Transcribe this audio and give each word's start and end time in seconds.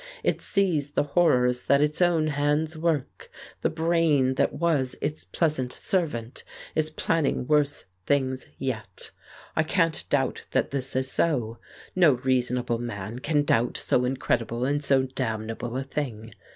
It 0.23 0.41
sees 0.41 0.93
the 0.93 1.03
horrors 1.03 1.65
that 1.65 1.79
its 1.79 2.01
own 2.01 2.25
hands 2.29 2.75
work; 2.75 3.29
the 3.61 3.69
brain 3.69 4.33
that 4.33 4.51
was 4.51 4.95
its 4.99 5.23
pleasant 5.25 5.71
servant 5.71 6.43
is 6.73 6.89
planning 6.89 7.45
worse 7.45 7.85
things 8.07 8.47
yet. 8.57 9.11
I 9.55 9.61
can't 9.61 10.03
doubt 10.09 10.41
that 10.53 10.71
this 10.71 10.95
is 10.95 11.11
so. 11.11 11.59
No 11.95 12.13
reasonable 12.13 12.79
man 12.79 13.19
can 13.19 13.43
doubt 13.43 13.77
so 13.77 14.03
incredible 14.03 14.65
and 14.65 14.83
so 14.83 15.03
damnable 15.03 15.77
a 15.77 15.83
thing. 15.83 16.33